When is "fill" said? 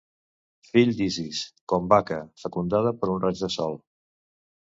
0.69-0.93